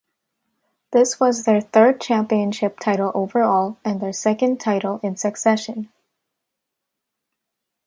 [0.93, 5.91] This was their third championship title overall and their second title in succession.